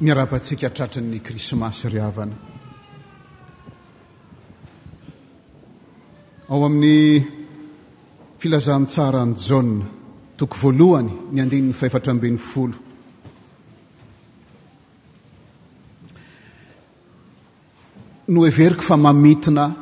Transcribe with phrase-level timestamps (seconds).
[0.00, 2.34] miarapatsika atratran'ny krismasy ry havana
[6.48, 7.24] ao amin'ny
[8.42, 9.84] filazantsarany jaoe
[10.36, 12.74] toko voalohany ny andininy faefatra amben'ny folo
[18.26, 19.72] no heveriko fa mamitina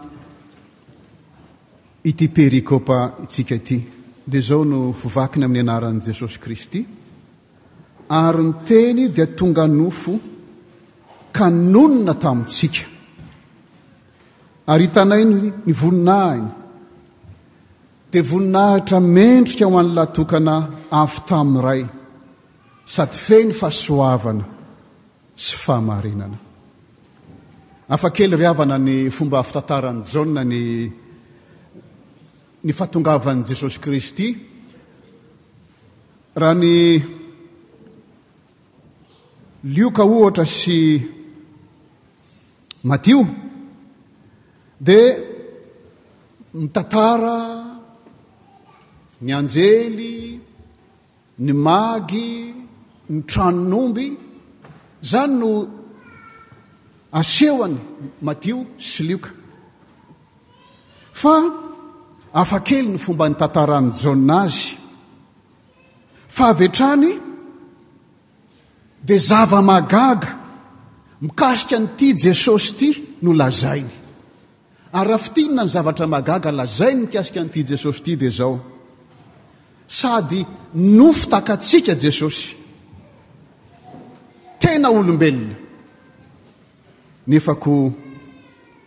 [2.04, 3.80] ity perikopa itsika ity
[4.26, 6.86] dia zao no fovakiny amin'ny anaran'i jesosy kristy
[8.12, 10.12] ary nyteny dia tonga nofo
[11.36, 12.84] kanonina tamintsika
[14.72, 15.22] ary itanay
[15.66, 16.48] ny voninahiny
[18.12, 20.56] dia voninahitra mendrika ho an'nylatokana
[21.02, 21.82] afy tamin'n'iray
[22.94, 24.44] sady fe ny fahasoavana
[25.44, 26.38] sy fahamarinana
[27.94, 30.60] afakely ryavana ny fomba fitantarany jaoa ny
[32.64, 34.26] ny fahatongavan'i jesosy kristy
[36.42, 36.70] rany
[39.64, 40.76] lioka ohatra sy
[42.82, 43.22] matio
[44.80, 45.16] dia
[46.58, 47.36] nitantara
[49.22, 50.40] ny anjely
[51.38, 52.26] ny magy
[53.08, 54.06] ny tranonomby
[55.10, 55.50] zany no
[57.18, 57.78] aseoany
[58.26, 59.30] matio sy lioka
[61.22, 61.34] fa
[62.40, 64.68] afa kely ny fomba ny tantarany jounaazy
[66.34, 67.30] fa avetrany
[69.18, 70.38] zava-magaga
[71.22, 72.88] mikasika n'ity jesosy ity
[73.22, 73.90] no lazainy
[74.92, 78.60] ary rahafo tino na ny zavatra magaga lazainy mikasika n'ity jesosy ity dia zao
[79.86, 82.56] sady nofotakatsika jesosy
[84.60, 85.56] tena olombelona
[87.28, 87.92] nefa ko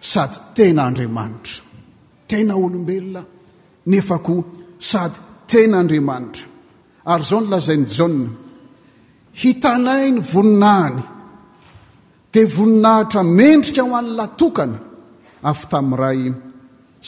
[0.02, 1.64] sady tena andriamanitra
[2.28, 3.24] tena olombelona
[3.88, 4.36] nefa ko
[4.80, 6.44] sady tena andriamanitra
[7.06, 8.45] ary zao no lazain'ny jaona
[9.36, 11.02] hitanay ny voninainy
[12.34, 14.78] dia voninahitra mendrika ho an'latokana
[15.52, 16.22] afa tamin'n' ray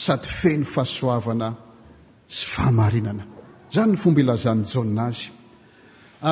[0.04, 1.48] sady feny fahasoavana
[2.36, 3.24] sy fahamarinana
[3.70, 5.26] izany ny fomba ilazan'ny janazy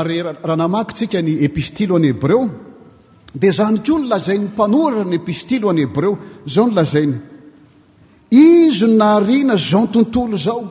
[0.01, 2.43] ary raha namakitsika ny epistily hoany heb reo
[3.41, 6.13] dia zany koa ny lazain'ny mpanorra ny epistily ho any hebreo
[6.55, 7.17] zao ny lazainy
[8.47, 10.63] izy ny naharina zao tontolo zao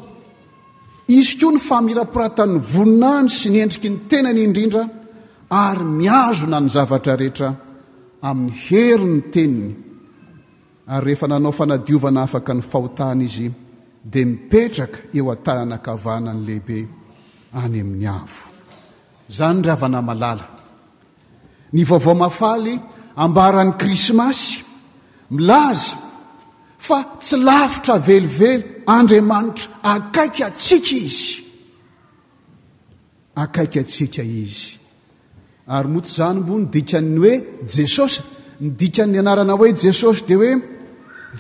[1.18, 4.84] izy koa ny famirapiratany voninany sy nyendriky ny tenany indrindra
[5.52, 7.50] ary miazona ny zavatra rehetra
[8.26, 9.74] amin'ny hery ny teniny
[10.94, 13.48] ary rehefa nanao fanadiovana afaka ny fahotana izy
[14.12, 16.80] dia mipetraka eo atahanakavana any lehibe
[17.62, 18.44] any amin'ny avo
[19.30, 20.46] izany r avana malala
[21.76, 22.74] ny vaovao mafaly
[23.24, 24.52] ambaran'ny krismasy
[25.36, 25.94] milaza
[26.88, 28.52] fa tsy lafitra velively
[28.96, 31.26] andriamanitra akaiky atsika izy
[33.44, 34.70] akaiky antsika izy
[35.68, 37.34] ary moatsy zany mbo ny dikanny hoe
[37.76, 38.22] jesosy
[38.62, 40.54] ny dikan'ny anarana hoe jesosy dia hoe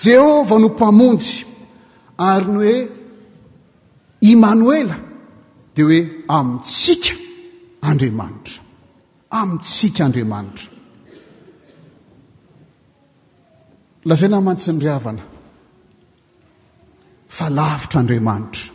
[0.03, 1.31] jehova no mpamonjy
[2.29, 2.77] ary ny oe
[4.31, 4.95] imanoela
[5.75, 5.99] dia hoe
[6.37, 7.11] amintsika
[7.89, 8.57] andriamanitra
[9.39, 10.67] amintsika andriamanitra
[14.07, 15.23] lazay nanymantsinyry avana
[17.37, 18.65] fa lavitra andriamanitra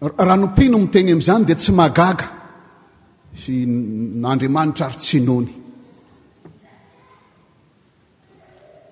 [0.00, 2.28] rahanompino miteny amn'izany dia tsy magaga
[3.40, 3.54] sy
[4.24, 5.52] nandriamanitra ary tsynony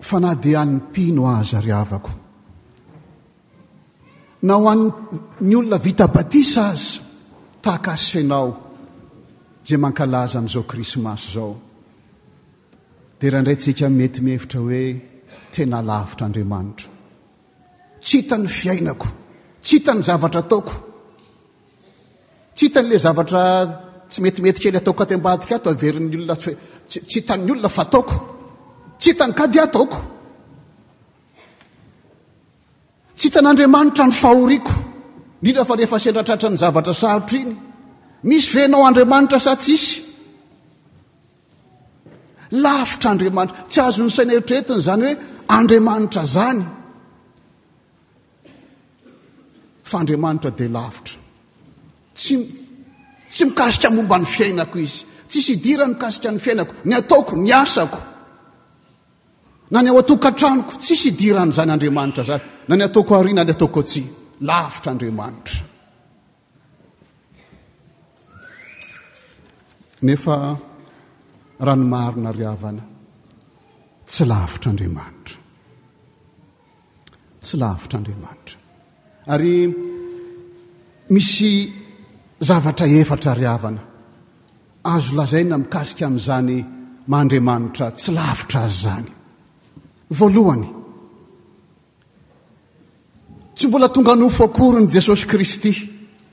[0.08, 2.12] fa na di anopino azy ary havako
[4.46, 6.86] na ho anyny olona vita batisa azy
[7.62, 8.46] tahaka senao
[9.66, 11.52] zay mankalaza am'izao krismasy zao
[13.18, 14.82] dia raha indraytsika mety mihevitra hoe
[15.52, 16.88] tena lavitrandriamanitra
[18.04, 19.08] tsy hitany fiainako
[19.66, 20.72] ts hitany zavatra taoko
[22.54, 23.42] ts itan'le zavatra
[24.10, 26.36] tsy metimety kely ataotbaditveri'nyolona
[27.12, 28.04] hitan'ny olona fatoo
[29.04, 29.98] hitany kadia taoko
[33.18, 34.74] tsy hitan'andriamanitra ny fahoriako
[35.40, 37.52] ndrindra fa rehefa sendratratra ny zavatra saotra iny
[38.30, 39.90] misy venao andriamanitra sa tsisy
[42.64, 45.14] lafitraandriamanitra tsy azonysainaeritretiny zany hoe
[45.58, 46.60] andriamanitra zany
[49.86, 51.14] fa andriamanitra dia lavitra
[52.24, 55.00] sytsy mikasika omba ny fiainako izy
[55.30, 58.00] tsisy idirany mikasika ny fiainako ny ataoko ny asako
[59.72, 63.80] na ny ao atokantranoko tsisy idirany zany andriamanitra zany na ny ataoko arina ny ataoko
[63.88, 64.02] tsy
[64.50, 65.58] lavitra andriamanitra
[70.06, 70.36] nefa
[71.66, 72.82] ranomaro nary avana
[74.08, 75.36] tsy lavitra andriamanitra
[77.42, 78.54] tsy lavitra andriamanitra
[79.26, 79.74] ary
[81.10, 81.72] misy
[82.40, 83.82] zavatra efatra ry avana
[84.94, 86.50] azo lazaina mikasika amin'izany
[87.12, 89.06] mandriamanitra tsy lavitra azy zany
[90.18, 90.64] voalohany
[93.56, 95.72] tsy mbola tonga nofoakoryny jesosy kristy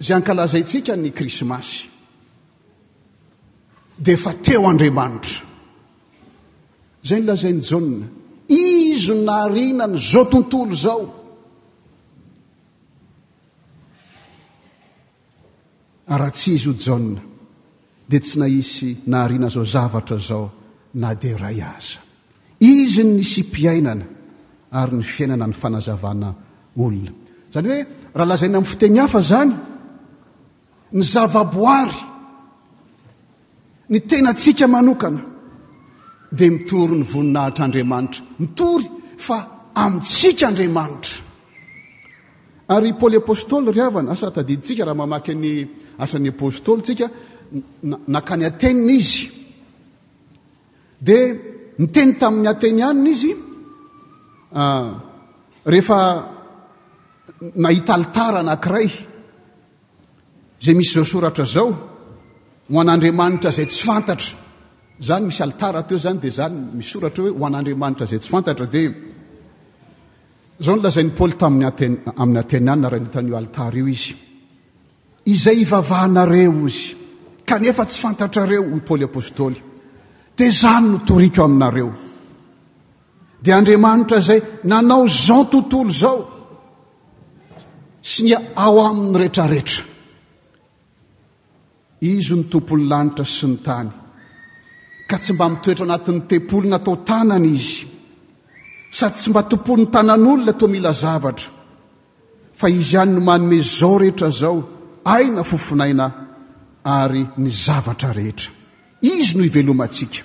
[0.01, 1.78] izay ankalazaintsika ny krisimasy
[4.04, 5.38] dia efa teo andriamanitra
[7.07, 8.06] zay ny lazainy jaona
[8.63, 11.01] izo ny naharinany zao tontolo zao
[16.18, 17.21] rahatsy izy ho jaona
[18.10, 20.45] dia tsy naisy nahariana zao zavatra zao
[21.00, 22.00] na dia ray aza
[22.60, 24.06] izyny nysy mpiainana
[24.81, 26.30] ary ny fiainana ny fanazavana
[26.83, 27.12] olona
[27.50, 27.81] izany hoe
[28.15, 29.54] raha lazaina min'ny fiteny hafa zany
[30.95, 31.98] ny zavaboary
[33.89, 35.21] ny tenatsika manokana
[36.38, 38.86] dia mitory ny voninahitr'aandriamanitra mitory
[39.25, 39.38] fa
[39.75, 41.23] amintsika andriamanitra
[42.75, 45.54] ary paôly apôstôly ry havana asa atadiditsika raha mamaky any
[46.04, 47.08] asan'ny apôstôly sika
[48.10, 49.30] nakany atenina izy
[51.00, 51.22] dia
[51.78, 53.31] niteny tamin'ny ateny anina izy
[54.60, 54.90] ah,
[55.72, 56.00] rehefa
[57.64, 58.88] nahita alitara anankiray
[60.64, 61.70] zay misy zao soratra zao
[62.72, 64.31] ho an'andriamanitra zay tsy fantatra
[65.08, 68.66] zany misy alitara ateo zany dia zany misoratra o hoe ho an'andriamanitra zay tsy fantatra
[68.66, 68.92] dia
[70.63, 74.13] zao no lazainy paoly taminy atamin'ny atenyanina raha nitanyi alitar io izy
[75.33, 76.81] izay ivavahanareo izy
[77.50, 79.57] kanefa tsy fantatrareo i paoly apôstôly
[80.38, 81.89] dia zany notoriako aminareo
[83.44, 84.39] dia andriamanitra zay
[84.71, 86.18] nanao zan tontolo zao
[88.10, 88.31] sy ny
[88.63, 89.81] ao amin'ny rehetrarehetra
[92.12, 93.89] izy ny tompony lanitra sy ny tany
[95.10, 97.80] ka tsy mba mitoetra anatin'ny tepolonatao tanany izy
[98.94, 101.50] sady tsy mba tompon ny tanan'olona to mila zavatra
[102.54, 104.63] fa izy ihany no manomezy zao rehetra zao
[105.06, 106.06] aina fofonaina
[106.84, 108.51] ary ny zavatra rehetra
[109.01, 110.22] izy no ivelomantsika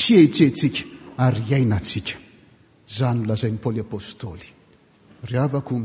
[0.00, 0.80] sy hetseatsika
[1.26, 2.14] ary iainatsika
[2.98, 4.48] zany no lazain'ny poly apôstôly
[5.30, 5.76] ry avako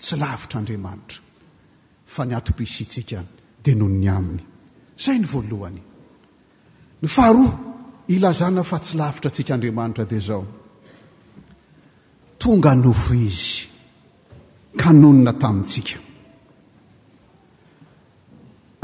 [0.00, 1.20] tsy lavitra andriamanitra
[2.14, 3.18] fa ny atopisintsika
[3.64, 4.44] dia nohoy ny aminy
[5.04, 5.80] zay ny voalohany
[7.02, 7.52] ny faroa
[8.08, 10.44] ilazana fa tsy lavitra antsika andriamanitra dia zao
[12.38, 13.66] tonga nofo izy
[14.80, 15.98] kanonina tamintsika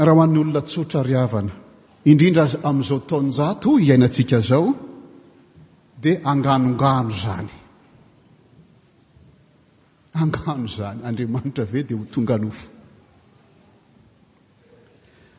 [0.05, 1.53] raha ho an'ny olona tsotra ryavana
[2.09, 4.67] indrindra amin'izao taonjato hiainatsika zao
[6.03, 7.49] dia anganongano zany
[10.21, 12.65] angano zany andriamanitra ve dia ho tonga nofo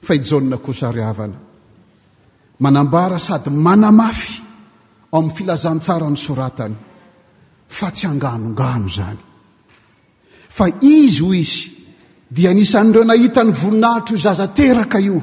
[0.05, 1.37] fa ijaona kosa ryavana
[2.65, 4.33] manambara sady manamafy
[5.13, 6.77] ao min'ny filazantsara ny soratany
[7.69, 9.19] fa tsy anganongano zany
[10.49, 11.75] fa izy ho izy
[12.29, 15.21] dia nisan'ireo nahita ny voninahitra io zaza teraka io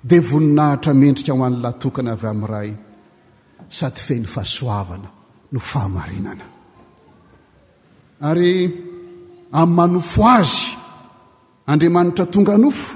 [0.00, 2.70] dia voninahitra mendrika ho anlatokana avy amin'nray
[3.76, 5.08] sady fe ny fahasoavana
[5.50, 6.46] no fahamarinana
[8.20, 8.52] ary
[9.52, 10.62] amin'ny manofo azy
[11.70, 12.88] andriamanitra tonga anofo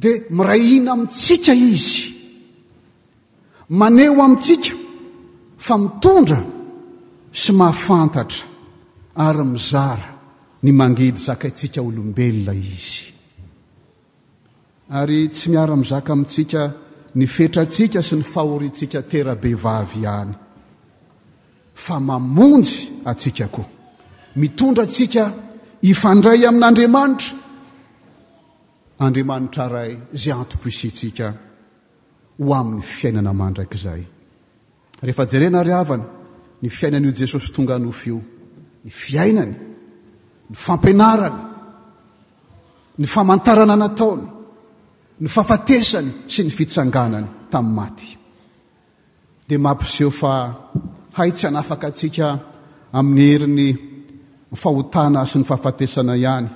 [0.00, 2.02] dia miray iana amintsika izy
[3.78, 4.87] maneho amintsika
[5.68, 6.40] fa mitondra
[7.32, 8.44] sy mahafantatra
[9.14, 10.14] ary mizara
[10.62, 13.12] ny mangidy zakatsika olombelona izy
[14.98, 16.62] ary tsy miara-mizaka amintsika
[17.14, 20.32] ny fetratsika sy ny fahorintsika terabe vavy ihany
[21.74, 23.68] fa mamonjy atsika koa
[24.40, 25.24] mitondra atsika
[25.82, 27.36] ifandray amin'andriamanitra
[28.98, 31.26] andriamanitra ray izay antom-poisintsika
[32.44, 34.02] ho amin'ny fiainana mandrakizay
[35.00, 36.02] rehefa jere na ari avany
[36.62, 38.20] ny fiainan'io jesosy tonga hanofo io
[38.84, 39.54] ny fiainany
[40.50, 41.36] ny fampinarany
[43.00, 44.22] ny famantarana nataony
[45.22, 48.10] ny fafatesany sy ny fitsanganany tami'ny maty
[49.48, 50.34] dia mampiseo fa
[51.16, 52.26] haitsy hanafaka atsika
[52.92, 53.68] amin'ny heriny
[54.50, 56.48] myfahotana sy ny fahafatesana ihany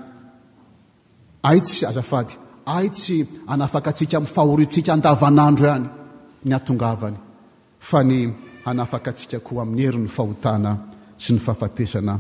[1.50, 2.34] aitsy azafady
[2.76, 5.86] aitsy anafaka atsika my fahorintsika andavanandro ihany
[6.46, 7.18] ny atongavany
[7.88, 8.18] fa ny
[8.66, 10.72] hanafaka atsika koa amin'ny hery 'ny fahotana
[11.22, 12.14] sy ny fahafatesana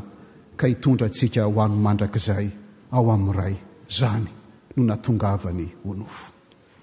[0.58, 2.46] ka hitondra antsika ho any mandrakizay
[2.96, 3.54] ao amin'n'iray
[3.98, 4.30] zany
[4.74, 6.26] no natongavany o nofo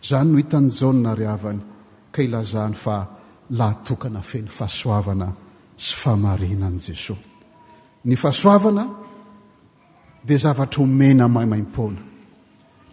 [0.10, 1.62] zany no hitany janna ry havany
[2.14, 2.96] ka ilazahany fa
[3.60, 5.28] lahatokana feny fahasoavana
[5.86, 7.28] sy faamarinanii jesosy
[8.08, 8.84] ny fahasoavana
[10.28, 12.02] dia zavatra omena maimaim-poana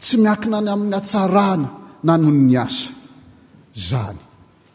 [0.03, 1.69] tsy miakina ny amin'ny atsarahana
[2.07, 2.91] na nony ny asa
[3.91, 4.23] zany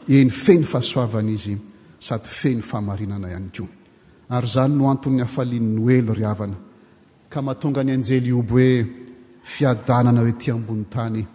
[0.08, 1.56] eny feny fahasoavana izy
[2.00, 3.68] sady fe ny fahamarinana ihany koa
[4.36, 6.58] ary izany no anton'ny afalian'no elo ry avana
[7.30, 8.88] ka mahatonga any anjely oby hoe
[9.54, 11.26] fiadanana hoe ti ambony tany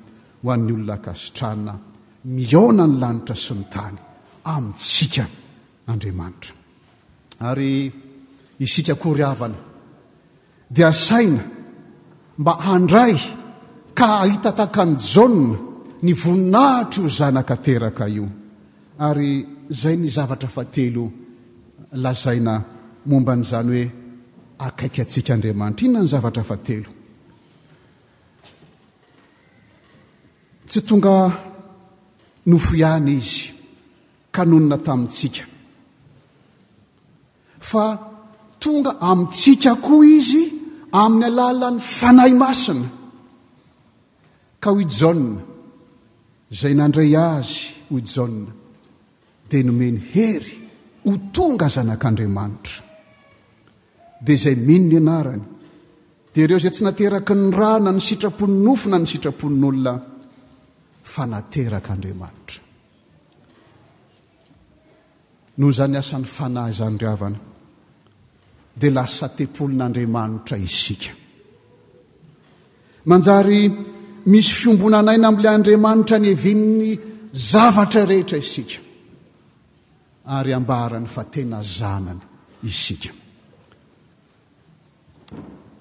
[0.43, 1.75] ho an'ny olona kasitrana
[2.35, 3.99] miona ny lanitra sy ny tany
[4.55, 5.25] amintsika
[5.93, 6.55] andriamanitra
[7.49, 7.71] ary
[8.59, 9.59] isika koa ry avana
[10.75, 11.43] dia asaina
[12.39, 13.15] mba handray
[13.99, 15.57] ka ahita takany jaonna
[16.03, 18.27] ny voninahitra io zanakateraka io
[18.99, 21.05] ary izay ny zavatra fa telo
[22.03, 22.55] lazaina
[23.09, 23.85] momba n'izany hoe
[24.67, 26.91] akaiky atsika andriamanitra inona ny zavatra fa telo
[30.69, 31.17] tsy tonga
[32.49, 33.37] nofo ihany izy
[34.35, 35.45] kanonona tamintsika
[37.69, 37.85] fa
[38.63, 40.43] tonga amintsika koa izy
[41.01, 42.89] amin'ny alalany fanay masina
[44.63, 45.41] ka hoi jauna
[46.59, 47.57] zay nandray azy
[47.91, 48.51] hoijana
[49.49, 50.69] dia nomeny hery
[51.05, 52.83] ho tonga zanak'andriamanitra
[54.23, 55.45] dia izay mino ny anarany
[56.33, 59.93] dia ireo izay tsy nateraky ny rana ny sitrapony nofo na ny sitrapon'olona
[61.13, 62.61] fa naterak'andriamanitra
[65.59, 67.39] noho zany asan'ny fanahy izany ryavana
[68.81, 71.11] dia lasa tepolon'andriamanitra isika
[73.11, 73.63] manjary
[74.31, 76.91] misy fiombonanay na amn'ilay andriamanitra ny evin'n'ny
[77.53, 78.77] zavatra rehetra isika
[80.27, 82.21] ary ambaarany fa tena zanany
[82.67, 83.09] isika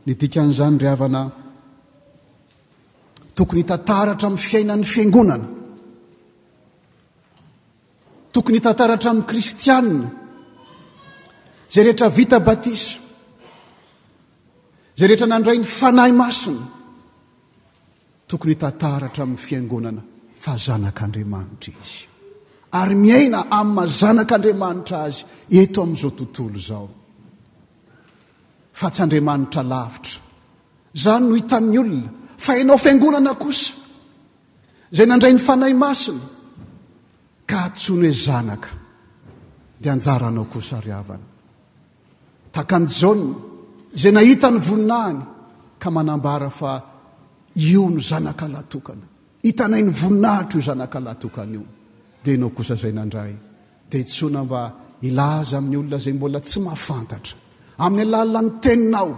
[0.06, 1.22] nydikan'izany ry havana
[3.38, 5.48] tokony tantaratra amin'ny fiainany fiaingonana
[8.34, 10.10] tokony tantaratra amin'ny kristianina
[11.70, 12.92] izay rehetra vita batisa
[14.98, 16.66] zay rehetra nandray ny fanahy masina
[18.30, 20.02] tokony tantaratra amin'ny fiaingonana
[20.42, 22.14] fa zanak'andriamanitra izy
[22.82, 25.22] ary miaina amny ma zanak'andriamanitra azy
[25.62, 26.88] eto amin'izao tontolo zao
[28.80, 30.20] fa tsy andriamanitra lavitra
[31.04, 32.10] zany no hitan'ny olona
[32.44, 33.74] fa iainao fiangonana kosa
[34.96, 36.24] zay nandray 'ny fanay masina
[37.50, 38.72] ka antsony hoe zanaka
[39.82, 41.28] dia anjara anao kosa ry avana
[42.56, 43.22] takany janna
[43.96, 45.22] izay nahita ny voninahiny
[45.82, 46.72] ka manambara fa
[47.72, 49.04] io no zanaka latokany
[49.48, 51.64] hitanay ny voninahitro io zanaka latokany io
[52.26, 53.34] di enao kosa zay nandray
[53.90, 54.62] di itsona mba
[55.08, 57.36] ilaza amin'ny olona zay mbola tsy mafantatra
[57.86, 59.12] amin'ny alalnan'ny teninao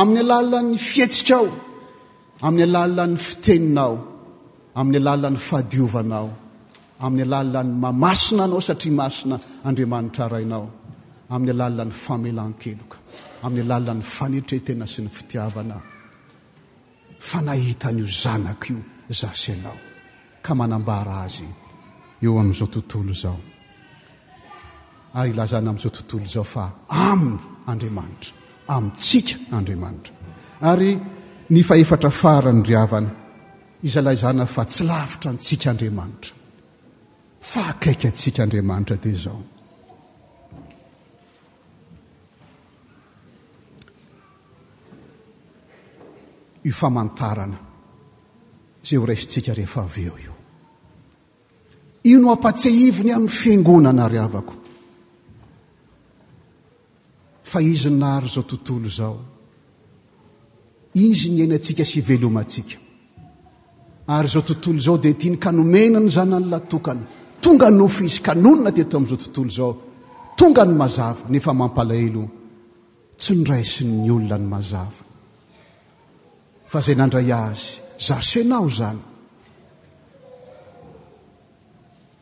[0.00, 1.48] amin'ny alalnan'ny fihetsika ao
[2.46, 3.94] amin'ny alalnan'ny fiteninao
[4.80, 6.28] amin'ny alainan'ny fahadiovanao
[7.06, 9.36] amin'ny alalinan'ny mamasina anao satria masina
[9.68, 10.64] andriamanitra rainao
[11.34, 12.96] amin'ny alalinan'ny famelankeloka
[13.44, 15.78] amin'ny alalinan'ny faneritretena sy ny fitiavana
[17.28, 18.78] fa nahitan'io zanak' io
[19.20, 19.76] zasy anao
[20.46, 21.48] ka manambara azy
[22.22, 23.36] eo amin'izao tontolo izao
[25.14, 28.32] ary lazana amin'izao tontolo izao fa aminy andriamanitra
[28.66, 30.14] amitsika andriamanitra
[30.60, 30.92] ary
[31.50, 33.10] ny fahefatra farany ryavana
[33.82, 36.34] izalazana fa tsy lavitra ntsika andriamanitra
[37.50, 39.42] fa akaiky tsika andriamanitra dia zao
[46.64, 47.56] i famantarana
[48.86, 50.31] zay ho raisintsika rehefa avy eo io
[52.04, 54.54] io no ampatse ivony amin'ny fiaingonana ry avako
[57.46, 59.18] fa izy nahary zao tontolo izao
[60.98, 62.76] izy ny anantsika sy ivelomaantsika
[64.10, 67.04] ary zao tontolo izao dia tia ny kanomenany zany any latokany
[67.38, 69.72] tonga nofo izy kanonona tito amin'izao tontolo izao
[70.34, 72.24] tonga ny mazava nefa mampalahelo
[73.16, 75.02] tsy ndraisy'ny olona ny mazava
[76.66, 79.02] fa zay nandray azy zasenao zany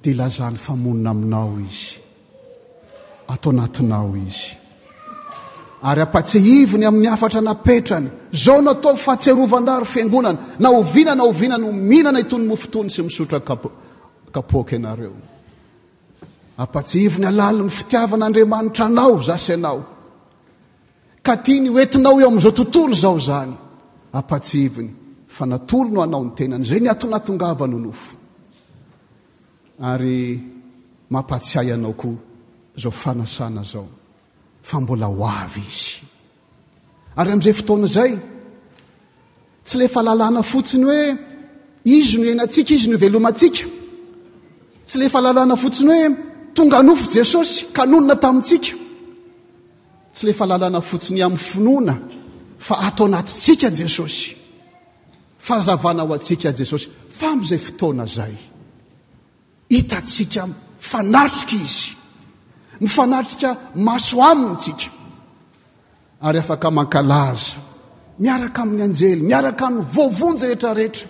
[0.03, 1.99] dy lazany famonina aminao izy
[3.29, 4.47] ato anatinao izy
[5.83, 11.73] ary apatseivony amin'ny afatra napetrany zao no ato fatserovanary fiangonana na ovina na ovina no
[11.73, 15.17] mihinana itonymofotony sy misotrakapoaky ianareo
[16.57, 19.81] apatseivony alali 'ny fitiavan'andriamanitra anao zasy anao
[21.23, 23.53] ka tia ny oetinao eo amn'izao tontolo zao zany
[24.13, 24.91] apatseivony
[25.29, 28.20] fa natolo no anao ny tenany zay ny atonatongavano nofo
[29.81, 30.41] ary
[31.11, 32.15] mampatsiay anao koa
[32.77, 33.89] zao fanasana zao
[34.63, 35.97] fa mbola ho avy izy
[37.17, 38.13] ary amin'izay fotoana zay
[39.67, 41.05] tsy lefa lalàna fotsiny hoe
[41.97, 43.63] izy no enantsika izy no velomantsika
[44.87, 46.05] tsy lefa lalàna fotsiny hoe
[46.55, 48.71] tonga nofo jesosy kanonona tamintsika
[50.15, 51.95] tsy lefa lalàna fotsiny amin'ny finoana
[52.67, 54.23] fa atao anatitsika jesosy
[55.47, 56.87] fahzavana aho atsika jesosy
[57.19, 58.35] fa ami'izay fotoana zay
[59.71, 61.97] hitatsika mifanatrika izy
[62.81, 64.91] mifanatrika maso aminy tsika
[66.23, 67.57] ary afaka mankalaza
[68.25, 71.09] miaraka amin'ny anjely miaraka amin'ny voavonjy retrarehetra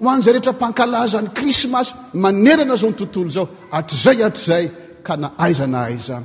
[0.00, 1.92] ho an'izay rehetra mpankalaza ny krismasy
[2.24, 3.46] manerana zao ny tontolo izao
[3.78, 4.64] atr'zay atr'zay
[5.06, 6.16] ka na aiza na aiza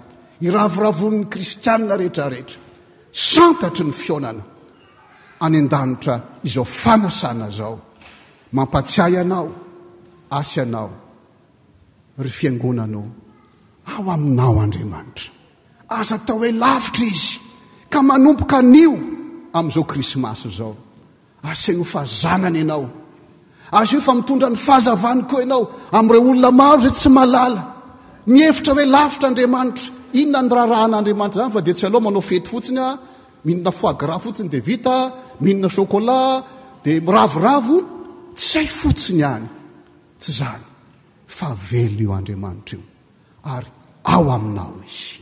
[0.47, 2.57] iravoravon'ny kristianna rehetrarehetra
[3.33, 4.43] santatry ny fionana
[5.45, 6.13] any an-danitra
[6.47, 7.75] izao fanasana zao
[8.55, 9.47] mampatsiay anao
[10.39, 10.89] asi anao
[12.25, 13.05] yfaoaao
[13.91, 15.31] aainaoandriamaitra
[15.97, 17.29] aza tao hoe lavitra izy
[17.93, 18.93] ka manompoka anio
[19.59, 22.85] am'izaokrismasy zaoasa hy anao
[23.79, 25.61] asio fa mitondra ny fahazavany koa ianao
[25.99, 27.61] am'reo olona maro zay tsy malala
[28.35, 29.85] miefitra hoe lavitra andriamanitra
[30.19, 32.85] inona ny raharahan'andriamanitra zany fa de tsy aloha manao fety fotsinya
[33.45, 34.95] mihinina foagra fotsiny de vita
[35.43, 36.19] mihinina chocola
[36.83, 37.75] dia miravoravo
[38.37, 39.47] tsy zay fotsiny any
[40.21, 40.65] tsy zany
[41.37, 42.87] fa velona io andriamanitra io
[43.55, 43.69] ary
[44.13, 45.21] ao aminao izy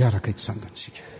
[0.00, 1.13] iaraka hitsangansika